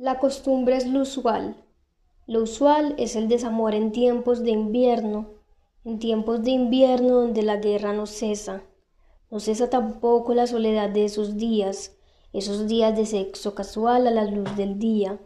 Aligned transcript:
La 0.00 0.20
costumbre 0.20 0.76
es 0.76 0.86
lo 0.86 1.00
usual. 1.00 1.56
Lo 2.28 2.44
usual 2.44 2.94
es 2.98 3.16
el 3.16 3.26
desamor 3.26 3.74
en 3.74 3.90
tiempos 3.90 4.44
de 4.44 4.52
invierno, 4.52 5.30
en 5.84 5.98
tiempos 5.98 6.44
de 6.44 6.52
invierno 6.52 7.16
donde 7.16 7.42
la 7.42 7.56
guerra 7.56 7.92
no 7.92 8.06
cesa. 8.06 8.62
No 9.28 9.40
cesa 9.40 9.70
tampoco 9.70 10.34
la 10.34 10.46
soledad 10.46 10.88
de 10.88 11.04
esos 11.04 11.36
días, 11.36 11.98
esos 12.32 12.68
días 12.68 12.96
de 12.96 13.06
sexo 13.06 13.56
casual 13.56 14.06
a 14.06 14.12
la 14.12 14.24
luz 14.24 14.56
del 14.56 14.78
día. 14.78 15.18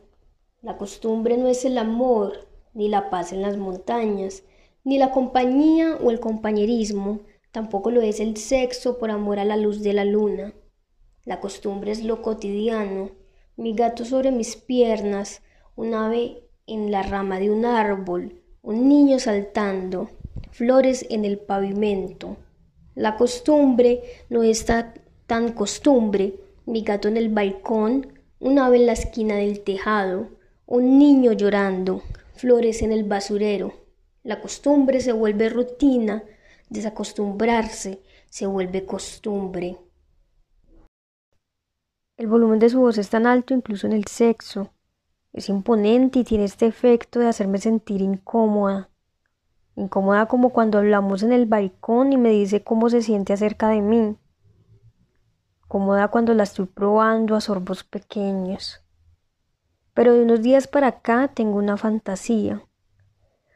La 0.63 0.79
costumbre 0.79 1.37
no 1.37 1.49
es 1.49 1.67
el 1.67 1.77
amor, 1.77 2.49
ni 2.73 2.89
la 2.89 3.11
paz 3.11 3.35
en 3.35 3.43
las 3.43 3.59
montañas, 3.59 4.43
ni 4.85 4.97
la 4.97 5.11
compañía 5.11 5.99
o 6.03 6.11
el 6.11 6.19
compañerismo, 6.19 7.21
tampoco 7.51 7.91
lo 7.91 8.01
es 8.01 8.21
el 8.21 8.39
sexo 8.39 8.97
por 8.97 9.11
amor 9.11 9.39
a 9.39 9.45
la 9.45 9.59
luz 9.59 9.83
de 9.83 9.93
la 9.93 10.07
luna. 10.07 10.55
La 11.27 11.41
costumbre 11.41 11.93
es 11.93 12.03
lo 12.03 12.23
cotidiano, 12.23 13.11
mi 13.57 13.75
gato 13.75 14.05
sobre 14.05 14.31
mis 14.31 14.57
piernas, 14.57 15.43
un 15.77 15.95
ave 15.95 16.45
en 16.67 16.91
la 16.91 17.03
rama 17.03 17.39
de 17.39 17.51
un 17.51 17.65
árbol, 17.65 18.41
un 18.63 18.89
niño 18.89 19.19
saltando, 19.19 20.11
flores 20.51 21.07
en 21.11 21.25
el 21.25 21.39
pavimento. 21.39 22.37
La 22.95 23.17
costumbre 23.17 24.03
no 24.31 24.43
está 24.43 24.95
tan 25.27 25.53
costumbre, 25.53 26.35
mi 26.67 26.83
gato 26.83 27.09
en 27.09 27.17
el 27.17 27.29
balcón, 27.29 28.09
un 28.39 28.59
ave 28.59 28.77
en 28.79 28.87
la 28.87 28.93
esquina 28.93 29.37
del 29.37 29.61
tejado, 29.61 30.29
un 30.67 30.99
niño 30.99 31.33
llorando, 31.33 32.03
flores 32.35 32.83
en 32.83 32.93
el 32.93 33.05
basurero. 33.05 33.75
La 34.23 34.41
costumbre 34.41 35.01
se 35.01 35.13
vuelve 35.13 35.49
rutina, 35.49 36.23
desacostumbrarse 36.69 38.01
se 38.31 38.47
vuelve 38.47 38.87
costumbre. 38.87 39.77
El 42.23 42.29
volumen 42.29 42.61
de 42.61 42.71
su 42.71 42.79
voz 42.79 42.99
es 42.99 43.11
tan 43.11 43.27
alto 43.27 43.53
incluso 43.53 43.89
en 43.89 43.93
el 43.93 44.07
sexo. 44.07 44.71
Es 45.33 45.49
imponente 45.49 46.21
y 46.21 46.25
tiene 46.25 46.45
este 46.45 46.67
efecto 46.67 47.19
de 47.19 47.27
hacerme 47.27 47.59
sentir 47.59 48.01
incómoda. 48.01 48.91
Incómoda 49.75 50.27
como 50.27 50.51
cuando 50.51 50.79
hablamos 50.79 51.25
en 51.25 51.33
el 51.33 51.47
balcón 51.47 52.13
y 52.13 52.19
me 52.19 52.31
dice 52.31 52.63
cómo 52.63 52.91
se 52.91 53.03
siente 53.03 53.33
acerca 53.33 53.71
de 53.71 53.81
mí. 53.81 54.17
Cómoda 55.67 56.07
cuando 56.13 56.33
la 56.33 56.45
estoy 56.45 56.67
probando 56.67 57.35
a 57.35 57.41
sorbos 57.41 57.83
pequeños. 57.83 58.85
Pero 59.93 60.15
de 60.15 60.23
unos 60.23 60.43
días 60.43 60.69
para 60.69 60.87
acá 60.87 61.27
tengo 61.27 61.59
una 61.59 61.77
fantasía. 61.77 62.63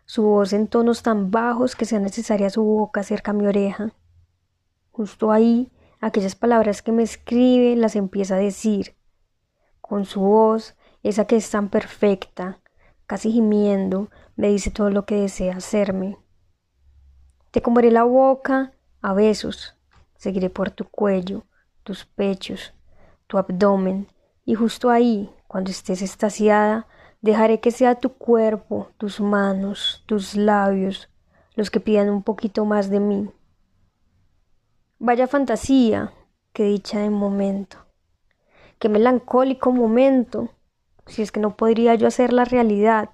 Su 0.07 0.25
voz 0.25 0.53
en 0.53 0.67
tonos 0.67 1.05
tan 1.05 1.31
bajos 1.31 1.77
que 1.77 1.85
sea 1.85 2.01
necesaria 2.01 2.51
su 2.51 2.65
boca 2.65 3.05
cerca 3.05 3.31
a 3.31 3.35
mi 3.35 3.47
oreja. 3.47 3.93
Justo 4.91 5.31
ahí, 5.31 5.71
aquellas 6.01 6.35
palabras 6.35 6.83
que 6.83 6.93
me 6.93 7.03
escribe 7.03 7.77
las 7.77 7.97
empieza 7.97 8.37
a 8.37 8.39
decir. 8.39 8.97
Con 9.81 10.05
su 10.05 10.21
voz, 10.21 10.77
esa 11.03 11.27
que 11.27 11.37
es 11.37 11.51
tan 11.51 11.69
perfecta, 11.69 12.61
casi 13.07 13.31
gimiendo, 13.31 14.11
me 14.37 14.49
dice 14.49 14.71
todo 14.71 14.91
lo 14.91 15.07
que 15.07 15.17
desea 15.17 15.57
hacerme. 15.57 16.19
Te 17.51 17.63
comeré 17.63 17.91
la 17.91 18.05
boca 18.05 18.73
a 19.01 19.15
besos, 19.15 19.77
seguiré 20.17 20.51
por 20.51 20.71
tu 20.71 20.85
cuello, 20.85 21.45
tus 21.85 22.05
pechos, 22.05 22.75
tu 23.27 23.39
abdomen, 23.39 24.09
y 24.45 24.55
justo 24.55 24.91
ahí, 24.91 25.33
cuando 25.47 25.71
estés 25.71 26.03
estaciada, 26.03 26.87
dejaré 27.21 27.61
que 27.61 27.71
sea 27.71 27.95
tu 27.95 28.13
cuerpo, 28.15 28.91
tus 28.99 29.21
manos, 29.21 30.05
tus 30.07 30.35
labios, 30.37 31.09
los 31.55 31.71
que 31.71 31.81
pidan 31.81 32.11
un 32.11 32.23
poquito 32.23 32.65
más 32.65 32.91
de 32.91 33.01
mí. 33.01 33.31
Vaya 34.99 35.27
fantasía, 35.27 36.15
qué 36.55 36.65
dicha 36.65 37.01
de 37.01 37.11
momento, 37.11 37.77
qué 38.79 38.89
melancólico 38.89 39.71
momento, 39.71 40.49
si 41.07 41.21
es 41.21 41.33
que 41.33 41.39
no 41.39 41.55
podría 41.55 41.95
yo 41.97 42.07
hacer 42.07 42.33
la 42.33 42.47
realidad. 42.47 43.11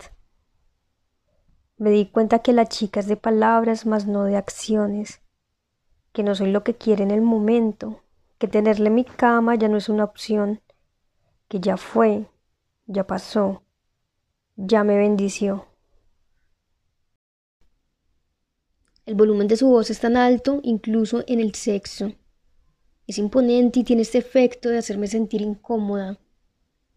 Me 1.78 1.90
di 1.90 2.06
cuenta 2.06 2.38
que 2.38 2.52
la 2.52 2.66
chica 2.66 3.00
es 3.00 3.08
de 3.08 3.16
palabras 3.16 3.84
más 3.84 4.06
no 4.06 4.22
de 4.22 4.36
acciones, 4.36 5.22
que 6.12 6.22
no 6.22 6.36
soy 6.36 6.52
lo 6.52 6.62
que 6.62 6.74
quiere 6.76 7.02
en 7.02 7.10
el 7.10 7.20
momento, 7.20 8.00
que 8.38 8.46
tenerle 8.46 8.88
mi 8.88 9.04
cama 9.04 9.56
ya 9.56 9.66
no 9.66 9.76
es 9.76 9.88
una 9.88 10.04
opción, 10.04 10.60
que 11.48 11.58
ya 11.58 11.76
fue, 11.76 12.30
ya 12.86 13.08
pasó, 13.08 13.64
ya 14.54 14.84
me 14.84 14.96
bendició. 14.96 15.71
El 19.04 19.14
volumen 19.14 19.48
de 19.48 19.56
su 19.56 19.68
voz 19.68 19.90
es 19.90 20.00
tan 20.00 20.16
alto 20.16 20.60
incluso 20.62 21.24
en 21.26 21.40
el 21.40 21.54
sexo. 21.54 22.12
Es 23.06 23.18
imponente 23.18 23.80
y 23.80 23.84
tiene 23.84 24.02
este 24.02 24.18
efecto 24.18 24.68
de 24.68 24.78
hacerme 24.78 25.06
sentir 25.06 25.40
incómoda. 25.40 26.18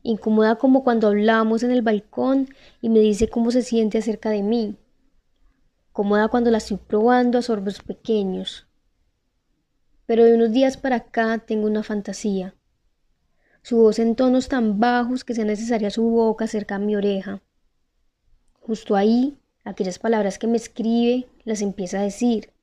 Incómoda 0.04 0.56
como 0.58 0.84
cuando 0.84 1.08
hablamos 1.08 1.64
en 1.64 1.72
el 1.72 1.82
balcón 1.82 2.48
y 2.82 2.90
me 2.90 3.00
dice 3.00 3.28
cómo 3.28 3.52
se 3.52 3.64
siente 3.64 3.98
acerca 3.98 4.30
de 4.30 4.44
mí. 4.44 4.78
Cómoda 5.92 6.28
cuando 6.28 6.52
la 6.52 6.60
estoy 6.60 6.78
probando 6.78 7.40
a 7.40 7.42
sorbos 7.42 7.82
pequeños. 7.82 8.68
Pero 10.06 10.26
de 10.26 10.36
unos 10.36 10.52
días 10.52 10.78
para 10.78 10.98
acá 10.98 11.40
tengo 11.40 11.66
una 11.66 11.82
fantasía 11.82 12.54
su 13.66 13.78
voz 13.78 13.98
en 13.98 14.16
tonos 14.16 14.48
tan 14.48 14.80
bajos 14.80 15.24
que 15.24 15.34
sea 15.34 15.44
necesaria 15.44 15.90
su 15.90 16.04
boca 16.04 16.46
cerca 16.46 16.76
a 16.76 16.80
mi 16.80 16.96
oreja. 16.96 17.42
Justo 18.60 18.96
ahí, 18.96 19.40
aquellas 19.66 20.00
palabras 20.00 20.40
que 20.40 20.48
me 20.48 20.58
escribe 20.58 21.28
las 21.44 21.62
empieza 21.62 22.00
a 22.00 22.04
decir. 22.04 22.54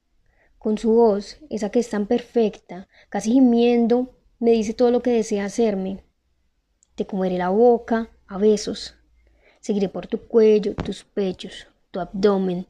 Con 0.58 0.78
su 0.78 0.92
voz, 0.92 1.38
esa 1.50 1.70
que 1.70 1.80
es 1.80 1.90
tan 1.90 2.06
perfecta, 2.06 2.88
casi 3.10 3.32
gimiendo, 3.32 4.16
me 4.38 4.52
dice 4.52 4.72
todo 4.72 4.90
lo 4.90 5.02
que 5.02 5.10
desea 5.10 5.44
hacerme. 5.44 6.02
Te 6.94 7.04
comeré 7.04 7.36
la 7.36 7.50
boca 7.50 8.10
a 8.26 8.38
besos. 8.38 8.94
Seguiré 9.60 9.88
por 9.88 10.06
tu 10.06 10.26
cuello, 10.26 10.74
tus 10.74 11.04
pechos, 11.04 11.66
tu 11.90 12.00
abdomen. 12.00 12.66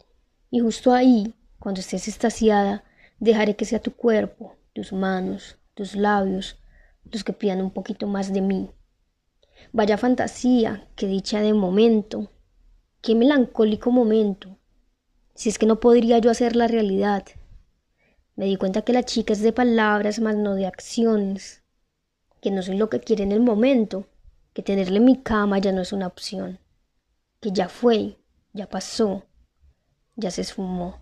Y 0.50 0.60
justo 0.60 0.93
ahí, 0.93 1.34
cuando 1.59 1.81
estés 1.81 2.09
estaciada, 2.09 2.84
dejaré 3.20 3.56
que 3.56 3.64
sea 3.64 3.81
tu 3.81 3.93
cuerpo, 3.93 4.56
tus 4.72 4.93
manos, 4.93 5.59
tus 5.75 5.94
labios, 5.94 6.59
los 7.04 7.25
que 7.25 7.32
pidan 7.32 7.60
un 7.60 7.70
poquito 7.70 8.06
más 8.06 8.32
de 8.32 8.41
mí. 8.41 8.70
Vaya 9.72 9.97
fantasía, 9.97 10.88
qué 10.97 11.06
dicha 11.06 11.41
de 11.41 11.53
momento, 11.53 12.31
qué 13.03 13.17
melancólico 13.17 13.91
momento, 13.91 14.57
si 15.35 15.49
es 15.49 15.59
que 15.59 15.67
no 15.67 15.81
podría 15.81 16.19
yo 16.19 16.31
hacer 16.31 16.55
la 16.55 16.69
realidad. 16.69 17.25
Me 18.37 18.47
di 18.47 18.57
cuenta 18.57 18.83
que 18.83 18.93
la 18.93 19.03
chica 19.03 19.33
es 19.33 19.43
de 19.43 19.53
palabras 19.53 20.21
más 20.21 20.37
no 20.37 20.55
de 20.55 20.67
acciones, 20.67 21.62
que 22.41 22.53
no 22.53 22.62
soy 22.62 22.77
lo 22.79 22.89
que 22.89 23.01
quiere 23.01 23.25
en 23.25 23.33
el 23.33 23.41
momento, 23.41 24.07
que 24.55 24.62
tenerle 24.62 25.01
mi 25.01 25.21
cama 25.21 25.59
ya 25.59 25.73
no 25.73 25.83
es 25.83 25.93
una 25.93 26.07
opción, 26.07 26.61
que 27.41 27.51
ya 27.51 27.69
fue, 27.69 28.19
ya 28.53 28.69
pasó, 28.69 29.25
ya 30.15 30.31
se 30.31 30.43
esfumó. 30.43 31.02